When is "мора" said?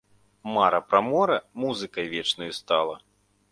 1.09-1.37